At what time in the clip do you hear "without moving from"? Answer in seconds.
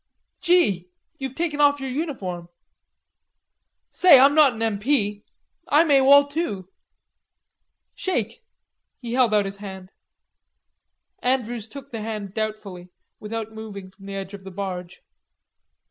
13.19-14.07